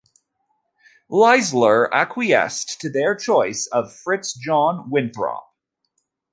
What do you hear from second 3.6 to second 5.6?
of Fitz-John Winthrop.